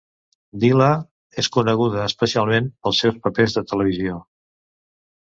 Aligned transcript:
Dilla 0.61 0.85
és 1.41 1.49
coneguda, 1.57 1.99
especialment, 2.11 2.69
pels 2.87 3.01
seus 3.03 3.19
papers 3.27 3.57
a 3.61 3.63
televisió. 3.73 4.17